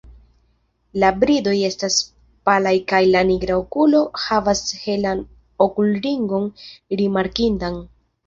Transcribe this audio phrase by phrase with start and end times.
[1.01, 1.97] La bridoj estas
[2.49, 5.23] palaj kaj la nigra okulo havas helan
[5.69, 6.51] okulringon
[7.03, 7.79] rimarkindan.